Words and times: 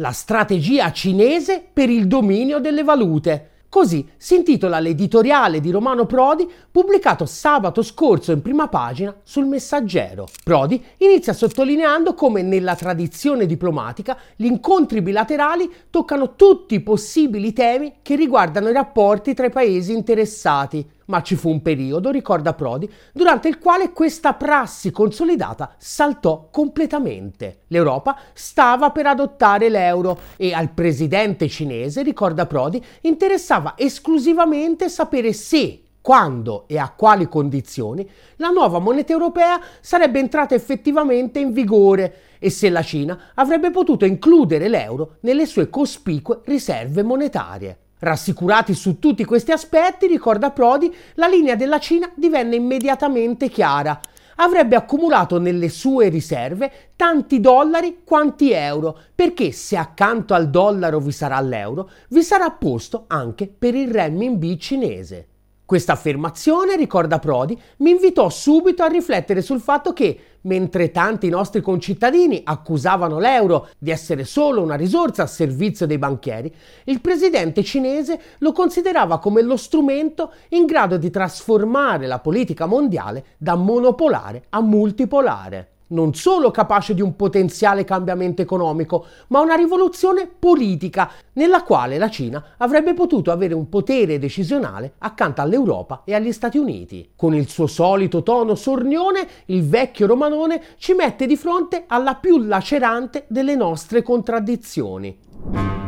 La 0.00 0.12
strategia 0.12 0.92
cinese 0.92 1.62
per 1.70 1.90
il 1.90 2.06
dominio 2.06 2.58
delle 2.58 2.82
valute. 2.82 3.48
Così 3.68 4.08
si 4.16 4.34
intitola 4.34 4.80
l'editoriale 4.80 5.60
di 5.60 5.70
Romano 5.70 6.06
Prodi 6.06 6.50
pubblicato 6.70 7.26
sabato 7.26 7.82
scorso 7.82 8.32
in 8.32 8.40
prima 8.40 8.68
pagina 8.68 9.14
sul 9.22 9.44
Messaggero. 9.44 10.26
Prodi 10.42 10.82
inizia 10.96 11.34
sottolineando 11.34 12.14
come 12.14 12.40
nella 12.40 12.76
tradizione 12.76 13.44
diplomatica 13.44 14.16
gli 14.36 14.46
incontri 14.46 15.02
bilaterali 15.02 15.70
toccano 15.90 16.34
tutti 16.34 16.76
i 16.76 16.80
possibili 16.80 17.52
temi 17.52 17.96
che 18.00 18.16
riguardano 18.16 18.70
i 18.70 18.72
rapporti 18.72 19.34
tra 19.34 19.44
i 19.44 19.50
paesi 19.50 19.92
interessati 19.92 20.82
ma 21.10 21.22
ci 21.22 21.34
fu 21.34 21.50
un 21.50 21.60
periodo, 21.60 22.10
ricorda 22.10 22.54
Prodi, 22.54 22.90
durante 23.12 23.48
il 23.48 23.58
quale 23.58 23.90
questa 23.90 24.32
prassi 24.34 24.92
consolidata 24.92 25.74
saltò 25.76 26.48
completamente. 26.50 27.62
L'Europa 27.66 28.16
stava 28.32 28.90
per 28.90 29.06
adottare 29.06 29.68
l'euro 29.68 30.18
e 30.36 30.54
al 30.54 30.70
presidente 30.70 31.48
cinese, 31.48 32.02
ricorda 32.02 32.46
Prodi, 32.46 32.82
interessava 33.02 33.74
esclusivamente 33.76 34.88
sapere 34.88 35.32
se 35.32 35.82
quando 36.00 36.64
e 36.66 36.78
a 36.78 36.94
quali 36.96 37.28
condizioni 37.28 38.08
la 38.36 38.48
nuova 38.48 38.78
moneta 38.78 39.12
europea 39.12 39.60
sarebbe 39.80 40.18
entrata 40.18 40.54
effettivamente 40.54 41.40
in 41.40 41.52
vigore 41.52 42.14
e 42.38 42.48
se 42.48 42.70
la 42.70 42.82
Cina 42.82 43.32
avrebbe 43.34 43.70
potuto 43.70 44.06
includere 44.06 44.68
l'euro 44.68 45.16
nelle 45.20 45.44
sue 45.44 45.68
cospicue 45.68 46.40
riserve 46.44 47.02
monetarie. 47.02 47.78
Rassicurati 48.00 48.72
su 48.72 48.98
tutti 48.98 49.26
questi 49.26 49.52
aspetti, 49.52 50.06
ricorda 50.06 50.50
Prodi, 50.50 50.94
la 51.14 51.26
linea 51.26 51.54
della 51.54 51.78
Cina 51.78 52.10
divenne 52.14 52.56
immediatamente 52.56 53.50
chiara. 53.50 54.00
Avrebbe 54.36 54.74
accumulato 54.74 55.38
nelle 55.38 55.68
sue 55.68 56.08
riserve 56.08 56.92
tanti 56.96 57.40
dollari 57.40 58.00
quanti 58.02 58.52
euro, 58.52 58.98
perché 59.14 59.52
se 59.52 59.76
accanto 59.76 60.32
al 60.32 60.48
dollaro 60.48 60.98
vi 60.98 61.12
sarà 61.12 61.38
l'euro, 61.40 61.90
vi 62.08 62.22
sarà 62.22 62.50
posto 62.50 63.04
anche 63.06 63.48
per 63.48 63.74
il 63.74 63.90
renminbi 63.90 64.58
cinese. 64.58 65.26
Questa 65.66 65.92
affermazione, 65.92 66.76
ricorda 66.76 67.18
Prodi, 67.18 67.60
mi 67.78 67.90
invitò 67.90 68.30
subito 68.30 68.82
a 68.82 68.88
riflettere 68.88 69.42
sul 69.42 69.60
fatto 69.60 69.92
che, 69.92 70.18
mentre 70.42 70.90
tanti 70.90 71.28
nostri 71.28 71.60
concittadini 71.60 72.40
accusavano 72.44 73.18
l'euro 73.18 73.68
di 73.78 73.90
essere 73.90 74.24
solo 74.24 74.62
una 74.62 74.76
risorsa 74.76 75.24
a 75.24 75.26
servizio 75.26 75.86
dei 75.86 75.98
banchieri, 75.98 76.54
il 76.84 77.00
presidente 77.00 77.62
cinese 77.62 78.20
lo 78.38 78.52
considerava 78.52 79.18
come 79.18 79.42
lo 79.42 79.56
strumento 79.56 80.32
in 80.50 80.66
grado 80.66 80.96
di 80.96 81.10
trasformare 81.10 82.06
la 82.06 82.18
politica 82.18 82.66
mondiale 82.66 83.24
da 83.38 83.54
monopolare 83.54 84.44
a 84.50 84.60
multipolare 84.60 85.68
non 85.90 86.14
solo 86.14 86.50
capace 86.50 86.94
di 86.94 87.00
un 87.00 87.16
potenziale 87.16 87.84
cambiamento 87.84 88.42
economico, 88.42 89.06
ma 89.28 89.40
una 89.40 89.54
rivoluzione 89.54 90.26
politica 90.26 91.10
nella 91.34 91.62
quale 91.62 91.98
la 91.98 92.10
Cina 92.10 92.54
avrebbe 92.58 92.94
potuto 92.94 93.30
avere 93.30 93.54
un 93.54 93.68
potere 93.68 94.18
decisionale 94.18 94.94
accanto 94.98 95.40
all'Europa 95.40 96.02
e 96.04 96.14
agli 96.14 96.32
Stati 96.32 96.58
Uniti. 96.58 97.10
Con 97.16 97.34
il 97.34 97.48
suo 97.48 97.66
solito 97.66 98.22
tono 98.22 98.54
sornione, 98.54 99.26
il 99.46 99.66
vecchio 99.66 100.06
romanone 100.06 100.62
ci 100.78 100.92
mette 100.94 101.26
di 101.26 101.36
fronte 101.36 101.84
alla 101.86 102.14
più 102.14 102.38
lacerante 102.38 103.24
delle 103.28 103.54
nostre 103.54 104.02
contraddizioni. 104.02 105.79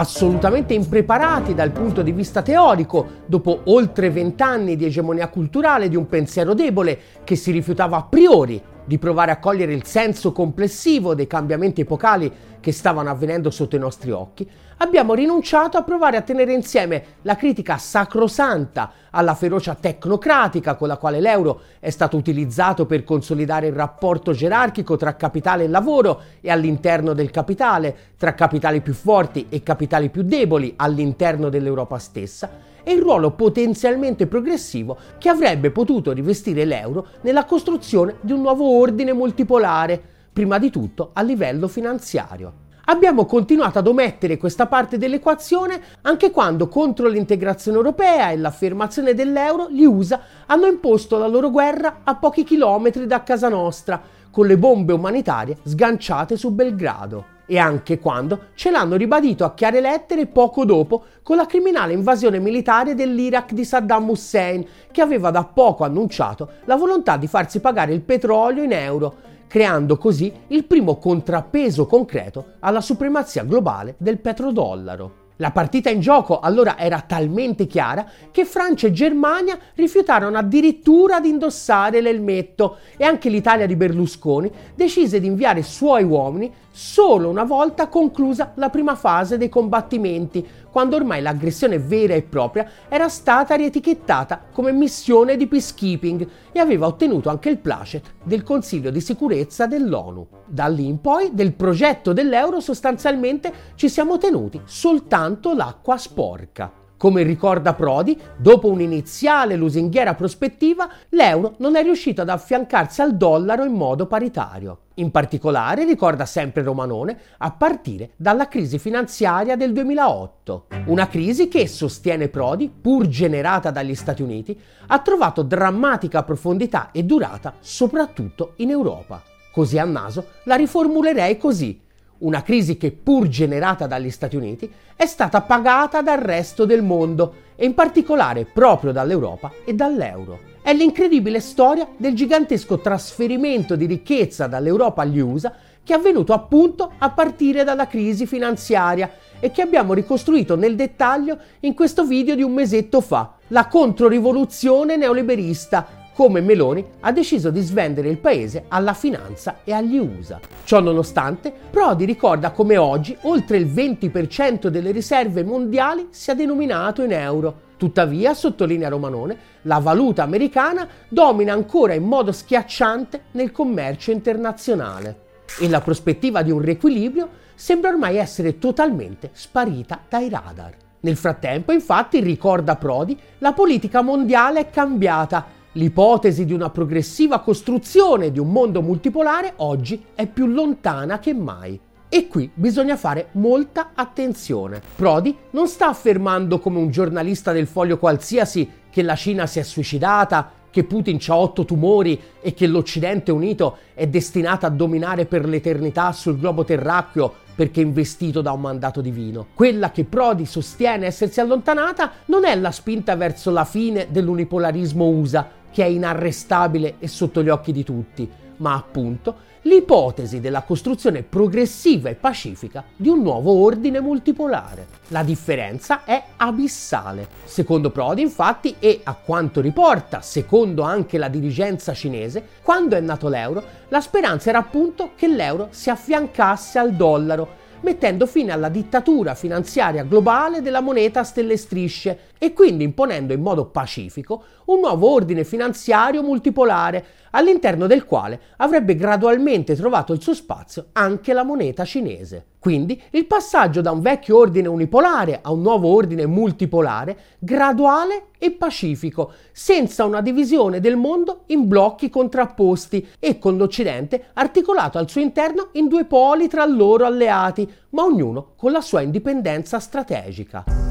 Assolutamente 0.00 0.72
impreparati 0.72 1.54
dal 1.54 1.72
punto 1.72 2.00
di 2.00 2.12
vista 2.12 2.40
teorico, 2.40 3.06
dopo 3.26 3.60
oltre 3.64 4.08
vent'anni 4.10 4.74
di 4.74 4.86
egemonia 4.86 5.28
culturale 5.28 5.88
di 5.90 5.96
un 5.96 6.06
pensiero 6.06 6.54
debole 6.54 6.98
che 7.22 7.36
si 7.36 7.50
rifiutava 7.50 7.98
a 7.98 8.02
priori 8.04 8.60
di 8.84 8.98
provare 8.98 9.30
a 9.30 9.38
cogliere 9.38 9.72
il 9.72 9.84
senso 9.84 10.32
complessivo 10.32 11.14
dei 11.14 11.26
cambiamenti 11.26 11.82
epocali 11.82 12.32
che 12.60 12.72
stavano 12.72 13.10
avvenendo 13.10 13.50
sotto 13.50 13.76
i 13.76 13.78
nostri 13.78 14.10
occhi, 14.10 14.48
abbiamo 14.78 15.14
rinunciato 15.14 15.76
a 15.76 15.82
provare 15.82 16.16
a 16.16 16.22
tenere 16.22 16.52
insieme 16.52 17.04
la 17.22 17.36
critica 17.36 17.78
sacrosanta 17.78 18.92
alla 19.10 19.34
ferocia 19.34 19.74
tecnocratica 19.74 20.74
con 20.74 20.88
la 20.88 20.96
quale 20.96 21.20
l'euro 21.20 21.60
è 21.80 21.90
stato 21.90 22.16
utilizzato 22.16 22.86
per 22.86 23.04
consolidare 23.04 23.66
il 23.68 23.74
rapporto 23.74 24.32
gerarchico 24.32 24.96
tra 24.96 25.16
capitale 25.16 25.64
e 25.64 25.68
lavoro 25.68 26.20
e 26.40 26.50
all'interno 26.50 27.12
del 27.12 27.30
capitale, 27.30 27.96
tra 28.16 28.34
capitali 28.34 28.80
più 28.80 28.94
forti 28.94 29.46
e 29.48 29.62
capitali 29.62 30.10
più 30.10 30.22
deboli 30.22 30.74
all'interno 30.76 31.48
dell'Europa 31.48 31.98
stessa, 31.98 32.68
e 32.82 32.92
il 32.92 33.00
ruolo 33.00 33.32
potenzialmente 33.32 34.26
progressivo 34.26 34.96
che 35.18 35.28
avrebbe 35.28 35.70
potuto 35.70 36.12
rivestire 36.12 36.64
l'euro 36.64 37.06
nella 37.22 37.44
costruzione 37.44 38.16
di 38.20 38.32
un 38.32 38.40
nuovo 38.40 38.78
ordine 38.78 39.12
multipolare, 39.12 40.00
prima 40.32 40.58
di 40.58 40.70
tutto 40.70 41.10
a 41.12 41.22
livello 41.22 41.68
finanziario. 41.68 42.68
Abbiamo 42.86 43.24
continuato 43.24 43.78
ad 43.78 43.86
omettere 43.86 44.36
questa 44.36 44.66
parte 44.66 44.98
dell'equazione 44.98 45.80
anche 46.02 46.30
quando 46.30 46.66
contro 46.66 47.06
l'integrazione 47.06 47.76
europea 47.76 48.30
e 48.30 48.36
l'affermazione 48.36 49.14
dell'euro 49.14 49.68
gli 49.70 49.84
USA 49.84 50.20
hanno 50.46 50.66
imposto 50.66 51.16
la 51.16 51.28
loro 51.28 51.50
guerra 51.50 52.00
a 52.02 52.16
pochi 52.16 52.42
chilometri 52.42 53.06
da 53.06 53.22
casa 53.22 53.48
nostra, 53.48 54.00
con 54.30 54.46
le 54.46 54.58
bombe 54.58 54.92
umanitarie 54.92 55.58
sganciate 55.62 56.36
su 56.36 56.50
Belgrado 56.50 57.38
e 57.50 57.58
anche 57.58 57.98
quando 57.98 58.50
ce 58.54 58.70
l'hanno 58.70 58.94
ribadito 58.94 59.44
a 59.44 59.54
chiare 59.54 59.80
lettere 59.80 60.26
poco 60.26 60.64
dopo 60.64 61.02
con 61.24 61.34
la 61.34 61.46
criminale 61.46 61.92
invasione 61.92 62.38
militare 62.38 62.94
dell'Iraq 62.94 63.54
di 63.54 63.64
Saddam 63.64 64.08
Hussein, 64.08 64.64
che 64.92 65.00
aveva 65.00 65.32
da 65.32 65.42
poco 65.42 65.82
annunciato 65.82 66.48
la 66.66 66.76
volontà 66.76 67.16
di 67.16 67.26
farsi 67.26 67.58
pagare 67.58 67.92
il 67.92 68.02
petrolio 68.02 68.62
in 68.62 68.70
euro, 68.70 69.14
creando 69.48 69.98
così 69.98 70.32
il 70.46 70.62
primo 70.62 70.98
contrappeso 70.98 71.86
concreto 71.86 72.52
alla 72.60 72.80
supremazia 72.80 73.42
globale 73.42 73.96
del 73.98 74.20
petrodollaro. 74.20 75.20
La 75.40 75.52
partita 75.52 75.88
in 75.88 76.00
gioco 76.00 76.38
allora 76.38 76.78
era 76.78 77.00
talmente 77.00 77.66
chiara 77.66 78.06
che 78.30 78.44
Francia 78.44 78.86
e 78.88 78.92
Germania 78.92 79.58
rifiutarono 79.74 80.36
addirittura 80.36 81.18
di 81.18 81.30
indossare 81.30 82.02
l'elmetto 82.02 82.76
e 82.98 83.04
anche 83.04 83.30
l'Italia 83.30 83.64
di 83.64 83.74
Berlusconi 83.74 84.52
decise 84.74 85.18
di 85.18 85.26
inviare 85.26 85.62
suoi 85.62 86.04
uomini 86.04 86.52
solo 86.70 87.28
una 87.28 87.44
volta 87.44 87.88
conclusa 87.88 88.52
la 88.56 88.70
prima 88.70 88.94
fase 88.94 89.36
dei 89.36 89.48
combattimenti, 89.48 90.46
quando 90.70 90.96
ormai 90.96 91.20
l'aggressione 91.20 91.78
vera 91.78 92.14
e 92.14 92.22
propria 92.22 92.68
era 92.88 93.08
stata 93.08 93.54
rietichettata 93.54 94.44
come 94.52 94.72
missione 94.72 95.36
di 95.36 95.46
peacekeeping 95.46 96.28
e 96.52 96.60
aveva 96.60 96.86
ottenuto 96.86 97.28
anche 97.28 97.48
il 97.48 97.58
placet 97.58 98.14
del 98.22 98.42
Consiglio 98.42 98.90
di 98.90 99.00
sicurezza 99.00 99.66
dell'ONU. 99.66 100.26
Da 100.46 100.66
lì 100.66 100.86
in 100.86 101.00
poi 101.00 101.30
del 101.34 101.54
progetto 101.54 102.12
dell'euro 102.12 102.60
sostanzialmente 102.60 103.52
ci 103.74 103.88
siamo 103.88 104.18
tenuti 104.18 104.60
soltanto 104.64 105.54
l'acqua 105.54 105.96
sporca. 105.96 106.79
Come 107.00 107.22
ricorda 107.22 107.72
Prodi, 107.72 108.20
dopo 108.36 108.68
un'iniziale 108.68 109.56
lusinghiera 109.56 110.12
prospettiva, 110.12 110.86
l'euro 111.08 111.54
non 111.56 111.74
è 111.74 111.82
riuscito 111.82 112.20
ad 112.20 112.28
affiancarsi 112.28 113.00
al 113.00 113.16
dollaro 113.16 113.64
in 113.64 113.72
modo 113.72 114.04
paritario. 114.04 114.80
In 114.96 115.10
particolare, 115.10 115.86
ricorda 115.86 116.26
sempre 116.26 116.62
Romanone, 116.62 117.18
a 117.38 117.52
partire 117.52 118.10
dalla 118.16 118.48
crisi 118.48 118.78
finanziaria 118.78 119.56
del 119.56 119.72
2008. 119.72 120.66
Una 120.88 121.08
crisi 121.08 121.48
che, 121.48 121.66
sostiene 121.66 122.28
Prodi, 122.28 122.68
pur 122.68 123.08
generata 123.08 123.70
dagli 123.70 123.94
Stati 123.94 124.20
Uniti, 124.20 124.60
ha 124.88 124.98
trovato 124.98 125.40
drammatica 125.40 126.22
profondità 126.22 126.90
e 126.92 127.04
durata 127.04 127.54
soprattutto 127.60 128.52
in 128.56 128.68
Europa. 128.68 129.22
Così 129.50 129.78
a 129.78 129.84
naso 129.84 130.26
la 130.44 130.56
riformulerei 130.56 131.38
così 131.38 131.80
una 132.20 132.42
crisi 132.42 132.76
che 132.76 132.90
pur 132.90 133.28
generata 133.28 133.86
dagli 133.86 134.10
Stati 134.10 134.36
Uniti 134.36 134.70
è 134.96 135.06
stata 135.06 135.40
pagata 135.42 136.02
dal 136.02 136.18
resto 136.18 136.64
del 136.64 136.82
mondo 136.82 137.34
e 137.56 137.64
in 137.64 137.74
particolare 137.74 138.44
proprio 138.44 138.92
dall'Europa 138.92 139.52
e 139.64 139.74
dall'euro. 139.74 140.48
È 140.62 140.72
l'incredibile 140.72 141.40
storia 141.40 141.88
del 141.96 142.14
gigantesco 142.14 142.78
trasferimento 142.80 143.76
di 143.76 143.86
ricchezza 143.86 144.46
dall'Europa 144.46 145.02
agli 145.02 145.20
USA 145.20 145.54
che 145.82 145.94
è 145.94 145.96
avvenuto 145.96 146.32
appunto 146.34 146.92
a 146.98 147.10
partire 147.10 147.64
dalla 147.64 147.86
crisi 147.86 148.26
finanziaria 148.26 149.10
e 149.40 149.50
che 149.50 149.62
abbiamo 149.62 149.94
ricostruito 149.94 150.54
nel 150.54 150.76
dettaglio 150.76 151.38
in 151.60 151.74
questo 151.74 152.04
video 152.04 152.34
di 152.34 152.42
un 152.42 152.52
mesetto 152.52 153.00
fa, 153.00 153.36
la 153.48 153.66
controrivoluzione 153.66 154.96
neoliberista 154.96 155.99
come 156.14 156.40
Meloni 156.40 156.84
ha 157.00 157.12
deciso 157.12 157.50
di 157.50 157.60
svendere 157.60 158.08
il 158.08 158.18
paese 158.18 158.64
alla 158.68 158.94
finanza 158.94 159.60
e 159.64 159.72
agli 159.72 159.96
USA. 159.96 160.40
Ciò 160.64 160.80
nonostante, 160.80 161.52
Prodi 161.70 162.04
ricorda 162.04 162.50
come 162.50 162.76
oggi 162.76 163.16
oltre 163.22 163.56
il 163.56 163.66
20% 163.66 164.68
delle 164.68 164.90
riserve 164.90 165.44
mondiali 165.44 166.08
sia 166.10 166.34
denominato 166.34 167.02
in 167.02 167.12
euro. 167.12 167.68
Tuttavia, 167.76 168.34
sottolinea 168.34 168.88
Romanone, 168.88 169.36
la 169.62 169.78
valuta 169.78 170.22
americana 170.22 170.86
domina 171.08 171.52
ancora 171.52 171.94
in 171.94 172.04
modo 172.04 172.32
schiacciante 172.32 173.22
nel 173.32 173.52
commercio 173.52 174.10
internazionale 174.10 175.28
e 175.58 175.68
la 175.68 175.80
prospettiva 175.80 176.42
di 176.42 176.50
un 176.50 176.60
riequilibrio 176.60 177.28
sembra 177.54 177.90
ormai 177.90 178.16
essere 178.16 178.58
totalmente 178.58 179.30
sparita 179.32 180.00
dai 180.08 180.28
radar. 180.28 180.74
Nel 181.00 181.16
frattempo, 181.16 181.72
infatti, 181.72 182.20
ricorda 182.20 182.76
Prodi, 182.76 183.18
la 183.38 183.52
politica 183.52 184.02
mondiale 184.02 184.60
è 184.60 184.70
cambiata. 184.70 185.58
L'ipotesi 185.74 186.44
di 186.44 186.52
una 186.52 186.68
progressiva 186.68 187.38
costruzione 187.38 188.32
di 188.32 188.40
un 188.40 188.50
mondo 188.50 188.82
multipolare 188.82 189.52
oggi 189.58 190.04
è 190.16 190.26
più 190.26 190.46
lontana 190.46 191.20
che 191.20 191.32
mai. 191.32 191.78
E 192.08 192.26
qui 192.26 192.50
bisogna 192.52 192.96
fare 192.96 193.28
molta 193.32 193.90
attenzione. 193.94 194.82
Prodi 194.96 195.36
non 195.50 195.68
sta 195.68 195.86
affermando 195.86 196.58
come 196.58 196.78
un 196.78 196.90
giornalista 196.90 197.52
del 197.52 197.68
foglio 197.68 197.98
qualsiasi 197.98 198.68
che 198.90 199.02
la 199.02 199.14
Cina 199.14 199.46
si 199.46 199.60
è 199.60 199.62
suicidata, 199.62 200.50
che 200.70 200.82
Putin 200.82 201.20
ha 201.28 201.36
otto 201.36 201.64
tumori 201.64 202.20
e 202.40 202.52
che 202.52 202.66
l'Occidente 202.66 203.30
unito 203.30 203.76
è 203.94 204.08
destinato 204.08 204.66
a 204.66 204.70
dominare 204.70 205.26
per 205.26 205.46
l'eternità 205.46 206.10
sul 206.10 206.36
globo 206.36 206.64
terracqueo 206.64 207.32
perché 207.54 207.80
investito 207.80 208.40
da 208.40 208.52
un 208.52 208.60
mandato 208.62 209.00
divino. 209.00 209.48
Quella 209.54 209.90
che 209.90 210.04
Prodi 210.04 210.46
sostiene 210.46 211.06
essersi 211.06 211.40
allontanata 211.40 212.12
non 212.26 212.44
è 212.44 212.56
la 212.56 212.70
spinta 212.70 213.14
verso 213.16 213.50
la 213.50 213.64
fine 213.64 214.06
dell'unipolarismo 214.10 215.06
USA, 215.06 215.46
che 215.70 215.84
è 215.84 215.86
inarrestabile 215.86 216.96
e 216.98 217.08
sotto 217.08 217.42
gli 217.42 217.48
occhi 217.48 217.72
di 217.72 217.84
tutti, 217.84 218.28
ma 218.56 218.74
appunto 218.74 219.48
l'ipotesi 219.62 220.40
della 220.40 220.62
costruzione 220.62 221.22
progressiva 221.22 222.08
e 222.08 222.14
pacifica 222.14 222.84
di 222.96 223.08
un 223.08 223.20
nuovo 223.20 223.52
ordine 223.52 224.00
multipolare. 224.00 224.86
La 225.08 225.22
differenza 225.22 226.04
è 226.04 226.22
abissale. 226.36 227.28
Secondo 227.44 227.90
Prodi, 227.90 228.22
infatti, 228.22 228.76
e 228.78 229.00
a 229.02 229.14
quanto 229.14 229.60
riporta, 229.60 230.22
secondo 230.22 230.82
anche 230.82 231.18
la 231.18 231.28
dirigenza 231.28 231.92
cinese, 231.92 232.42
quando 232.62 232.96
è 232.96 233.00
nato 233.00 233.28
l'euro, 233.28 233.62
la 233.88 234.00
speranza 234.00 234.48
era 234.48 234.58
appunto 234.58 235.10
che 235.14 235.28
l'euro 235.28 235.68
si 235.70 235.90
affiancasse 235.90 236.78
al 236.78 236.94
dollaro 236.94 237.58
mettendo 237.82 238.26
fine 238.26 238.52
alla 238.52 238.68
dittatura 238.68 239.34
finanziaria 239.34 240.04
globale 240.04 240.62
della 240.62 240.80
moneta 240.80 241.20
a 241.20 241.24
stelle 241.24 241.56
strisce 241.56 242.28
e 242.38 242.52
quindi 242.52 242.84
imponendo 242.84 243.32
in 243.32 243.40
modo 243.40 243.66
pacifico 243.66 244.44
un 244.66 244.80
nuovo 244.80 245.10
ordine 245.10 245.44
finanziario 245.44 246.22
multipolare 246.22 247.04
all'interno 247.30 247.86
del 247.86 248.04
quale 248.04 248.40
avrebbe 248.56 248.94
gradualmente 248.94 249.74
trovato 249.76 250.12
il 250.12 250.20
suo 250.20 250.34
spazio 250.34 250.86
anche 250.92 251.32
la 251.32 251.44
moneta 251.44 251.84
cinese. 251.84 252.46
Quindi 252.60 253.00
il 253.12 253.24
passaggio 253.24 253.80
da 253.80 253.90
un 253.90 254.02
vecchio 254.02 254.36
ordine 254.36 254.68
unipolare 254.68 255.38
a 255.42 255.50
un 255.50 255.62
nuovo 255.62 255.88
ordine 255.88 256.26
multipolare, 256.26 257.16
graduale 257.38 258.26
e 258.38 258.50
pacifico, 258.50 259.32
senza 259.50 260.04
una 260.04 260.20
divisione 260.20 260.78
del 260.78 260.96
mondo 260.96 261.44
in 261.46 261.66
blocchi 261.66 262.10
contrapposti 262.10 263.08
e 263.18 263.38
con 263.38 263.56
l'Occidente 263.56 264.26
articolato 264.34 264.98
al 264.98 265.08
suo 265.08 265.22
interno 265.22 265.68
in 265.72 265.88
due 265.88 266.04
poli 266.04 266.48
tra 266.48 266.66
loro 266.66 267.06
alleati, 267.06 267.66
ma 267.90 268.04
ognuno 268.04 268.52
con 268.56 268.72
la 268.72 268.82
sua 268.82 269.00
indipendenza 269.00 269.80
strategica 269.80 270.89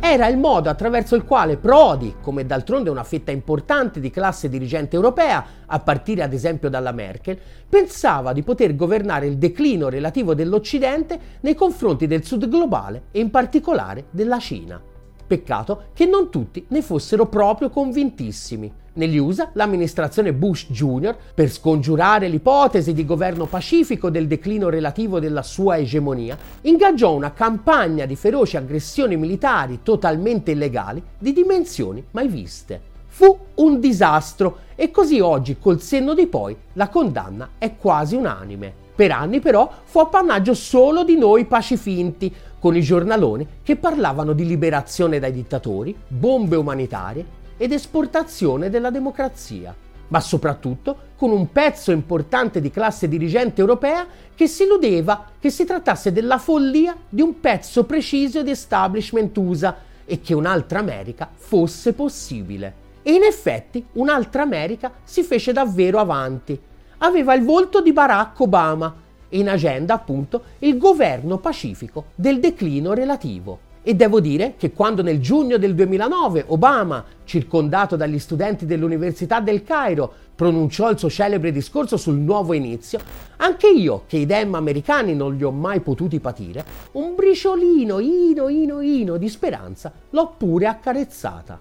era 0.00 0.28
il 0.28 0.38
modo 0.38 0.70
attraverso 0.70 1.16
il 1.16 1.24
quale 1.24 1.56
Prodi, 1.56 2.16
come 2.22 2.46
d'altronde 2.46 2.88
una 2.88 3.02
fetta 3.02 3.30
importante 3.30 4.00
di 4.00 4.10
classe 4.10 4.48
dirigente 4.48 4.94
europea, 4.94 5.44
a 5.66 5.78
partire 5.80 6.22
ad 6.22 6.32
esempio 6.32 6.70
dalla 6.70 6.92
Merkel, 6.92 7.38
pensava 7.68 8.32
di 8.32 8.42
poter 8.42 8.76
governare 8.76 9.26
il 9.26 9.38
declino 9.38 9.88
relativo 9.88 10.34
dell'Occidente 10.34 11.18
nei 11.40 11.54
confronti 11.54 12.06
del 12.06 12.24
Sud 12.24 12.48
globale 12.48 13.06
e 13.10 13.20
in 13.20 13.30
particolare 13.30 14.06
della 14.10 14.38
Cina. 14.38 14.80
Peccato 15.26 15.88
che 15.92 16.06
non 16.06 16.30
tutti 16.30 16.64
ne 16.68 16.80
fossero 16.80 17.26
proprio 17.26 17.68
convintissimi. 17.68 18.72
Negli 18.98 19.16
USA, 19.16 19.50
l'amministrazione 19.52 20.32
Bush 20.32 20.66
Jr., 20.70 21.16
per 21.32 21.52
scongiurare 21.52 22.26
l'ipotesi 22.26 22.92
di 22.92 23.04
governo 23.04 23.46
pacifico 23.46 24.10
del 24.10 24.26
declino 24.26 24.68
relativo 24.68 25.20
della 25.20 25.44
sua 25.44 25.78
egemonia, 25.78 26.36
ingaggiò 26.62 27.14
una 27.14 27.32
campagna 27.32 28.06
di 28.06 28.16
feroci 28.16 28.56
aggressioni 28.56 29.16
militari 29.16 29.80
totalmente 29.84 30.50
illegali 30.50 31.00
di 31.16 31.32
dimensioni 31.32 32.04
mai 32.10 32.26
viste. 32.26 32.80
Fu 33.06 33.38
un 33.54 33.78
disastro 33.78 34.58
e 34.74 34.90
così 34.90 35.20
oggi, 35.20 35.58
col 35.60 35.80
senno 35.80 36.12
di 36.12 36.26
poi, 36.26 36.56
la 36.72 36.88
condanna 36.88 37.50
è 37.56 37.76
quasi 37.76 38.16
unanime. 38.16 38.86
Per 38.96 39.12
anni 39.12 39.38
però 39.38 39.70
fu 39.84 40.00
appannaggio 40.00 40.54
solo 40.54 41.04
di 41.04 41.16
noi 41.16 41.44
pacifinti, 41.44 42.34
con 42.58 42.74
i 42.74 42.82
giornaloni 42.82 43.46
che 43.62 43.76
parlavano 43.76 44.32
di 44.32 44.44
liberazione 44.44 45.20
dai 45.20 45.30
dittatori, 45.30 45.96
bombe 46.08 46.56
umanitarie 46.56 47.37
ed 47.58 47.72
esportazione 47.72 48.70
della 48.70 48.88
democrazia, 48.88 49.74
ma 50.08 50.20
soprattutto 50.20 50.96
con 51.16 51.30
un 51.30 51.52
pezzo 51.52 51.90
importante 51.90 52.62
di 52.62 52.70
classe 52.70 53.08
dirigente 53.08 53.60
europea 53.60 54.06
che 54.34 54.46
si 54.46 54.62
illudeva 54.62 55.26
che 55.38 55.50
si 55.50 55.66
trattasse 55.66 56.12
della 56.12 56.38
follia 56.38 56.96
di 57.06 57.20
un 57.20 57.38
pezzo 57.40 57.84
preciso 57.84 58.42
di 58.42 58.52
establishment 58.52 59.36
USA 59.36 59.76
e 60.06 60.20
che 60.22 60.32
un'altra 60.32 60.78
America 60.78 61.28
fosse 61.34 61.92
possibile. 61.92 62.86
E 63.02 63.12
in 63.12 63.24
effetti 63.24 63.84
un'altra 63.92 64.40
America 64.40 64.92
si 65.04 65.22
fece 65.22 65.52
davvero 65.52 65.98
avanti 65.98 66.58
aveva 66.98 67.34
il 67.34 67.44
volto 67.44 67.80
di 67.80 67.92
Barack 67.92 68.40
Obama 68.40 68.94
e 69.28 69.38
in 69.38 69.48
agenda 69.48 69.94
appunto 69.94 70.42
il 70.60 70.78
governo 70.78 71.38
pacifico 71.38 72.06
del 72.14 72.40
declino 72.40 72.92
relativo. 72.94 73.66
E 73.82 73.94
devo 73.94 74.20
dire 74.20 74.54
che 74.56 74.72
quando 74.72 75.02
nel 75.02 75.20
giugno 75.20 75.56
del 75.56 75.74
2009 75.74 76.44
Obama, 76.48 77.04
circondato 77.24 77.96
dagli 77.96 78.18
studenti 78.18 78.66
dell'Università 78.66 79.40
del 79.40 79.62
Cairo, 79.62 80.12
pronunciò 80.34 80.90
il 80.90 80.98
suo 80.98 81.10
celebre 81.10 81.52
discorso 81.52 81.96
sul 81.96 82.16
nuovo 82.16 82.52
inizio, 82.52 83.00
anche 83.38 83.68
io, 83.68 84.04
che 84.06 84.18
i 84.18 84.26
dem 84.26 84.54
americani 84.54 85.14
non 85.14 85.36
li 85.36 85.44
ho 85.44 85.50
mai 85.50 85.80
potuti 85.80 86.20
patire, 86.20 86.64
un 86.92 87.14
briciolino, 87.14 87.98
ino, 87.98 88.48
ino, 88.48 88.80
ino 88.80 89.16
di 89.16 89.28
speranza 89.28 89.92
l'ho 90.10 90.34
pure 90.36 90.66
accarezzata. 90.66 91.60